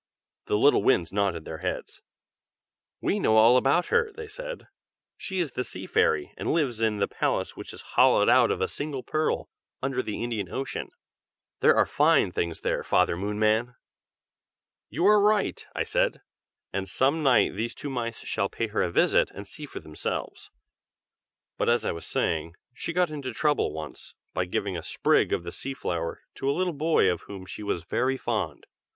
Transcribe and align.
The 0.45 0.57
little 0.57 0.81
Winds 0.81 1.13
nodded 1.13 1.45
their 1.45 1.59
heads. 1.59 2.01
"We 3.01 3.19
know 3.19 3.35
all 3.37 3.55
about 3.55 3.89
her!" 3.89 4.11
they 4.11 4.27
said. 4.27 4.67
"She 5.15 5.37
is 5.39 5.51
the 5.51 5.63
Sea 5.63 5.85
Fairy, 5.85 6.33
and 6.37 6.53
lives 6.53 6.81
in 6.81 6.97
the 6.97 7.07
palace 7.07 7.55
which 7.55 7.71
is 7.71 7.83
hollowed 7.83 8.27
out 8.27 8.49
of 8.49 8.61
a 8.61 8.67
single 8.67 9.03
pearl, 9.03 9.47
under 9.79 10.01
the 10.01 10.23
Indian 10.23 10.49
Ocean. 10.51 10.89
There 11.59 11.75
are 11.75 11.85
fine 11.85 12.31
things 12.31 12.61
there, 12.61 12.83
Father 12.83 13.15
Moonman!" 13.15 13.75
"You 14.89 15.05
are 15.05 15.21
right!" 15.21 15.63
I 15.75 15.83
said, 15.83 16.21
"and 16.73 16.89
some 16.89 17.21
night 17.21 17.53
these 17.55 17.75
two 17.75 17.91
mice 17.91 18.25
shall 18.25 18.49
pay 18.49 18.69
her 18.69 18.81
a 18.81 18.89
visit, 18.91 19.29
and 19.29 19.47
see 19.47 19.67
for 19.67 19.81
themselves. 19.81 20.49
But 21.59 21.69
as 21.69 21.85
I 21.85 21.91
was 21.91 22.07
saying, 22.07 22.55
she 22.73 22.91
got 22.91 23.11
into 23.11 23.35
trouble 23.35 23.71
once, 23.71 24.15
by 24.33 24.45
giving 24.45 24.75
a 24.75 24.81
sprig 24.81 25.31
of 25.31 25.43
the 25.43 25.51
sea 25.51 25.75
flower 25.75 26.23
to 26.37 26.49
a 26.49 26.57
little 26.57 26.73
boy 26.73 27.07
of 27.07 27.21
whom 27.27 27.45
she 27.45 27.61
was 27.61 27.83
very 27.83 28.17
fond. 28.17 28.65